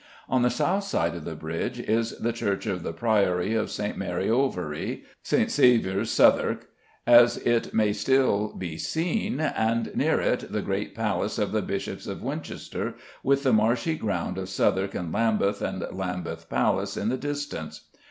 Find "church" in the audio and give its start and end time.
2.33-2.65